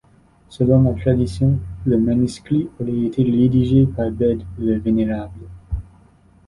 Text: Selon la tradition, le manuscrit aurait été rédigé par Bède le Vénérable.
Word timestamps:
Selon 0.49 0.81
la 0.81 0.95
tradition, 0.99 1.59
le 1.85 1.99
manuscrit 1.99 2.67
aurait 2.79 3.05
été 3.05 3.21
rédigé 3.21 3.85
par 3.85 4.09
Bède 4.09 4.41
le 4.57 4.79
Vénérable. 4.79 5.41